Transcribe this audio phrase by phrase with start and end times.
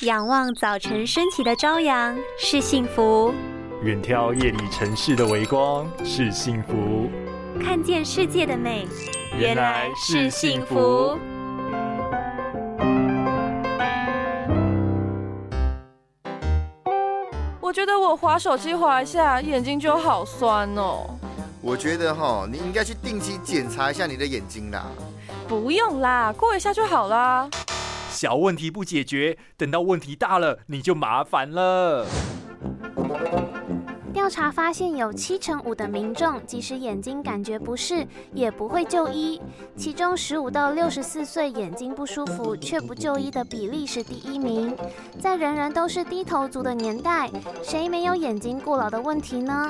[0.00, 3.32] 仰望早晨升起的朝阳是幸福，
[3.84, 7.08] 远眺夜里城市的微光是幸福，
[7.62, 8.88] 看见世界的美
[9.38, 11.16] 原来是幸福。
[17.60, 21.06] 我觉得我滑手机滑一下，眼睛就好酸哦。
[21.62, 24.86] 我觉得哈，你应该去定期检查一下你的眼睛啦。
[25.46, 27.48] 不用啦，过一下就好啦。
[28.24, 32.06] 小问题不解决，等到问题大了，你就麻烦了。
[34.14, 39.42] 调查发现，有七成五的民众即使眼睛感觉不适，也不会就医。
[39.76, 44.72] 其中，十五到六十四岁眼睛不舒服却不就医的比例是第一名。
[45.18, 47.28] 在人人都是低头族的年代，
[47.60, 49.68] 谁没有眼睛过劳的问题呢？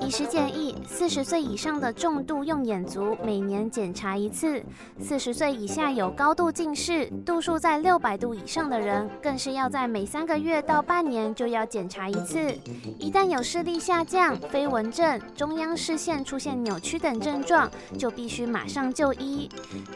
[0.00, 4.60] 医师建议，四十岁以上的重度用眼族每年检查一次；
[5.00, 12.52] 四十岁以下有高度近视、度数在六百度以上的人，更是要在每三个月到半年就要检查一次。
[12.98, 19.46] 一旦有视力，下降、飞蚊症、中央视线出现扭曲等症状，就必须马上就医。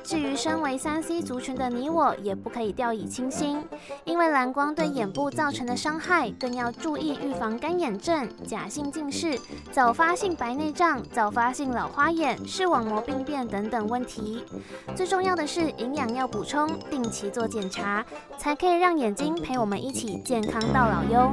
[0.04, 3.64] 至于身为三 C 族群的你我，也不可以掉以轻心，
[4.04, 9.38] 因为蓝光对眼部造成的伤害，更要注意预防干眼症、假性近视、
[9.72, 14.44] 早发性白内障、早发性老花眼、视网膜病变等等问题。
[14.94, 18.04] 最重要的是营养要补充，定期做检查，
[18.36, 21.32] 才可以让眼睛陪我们一起健康到老哟。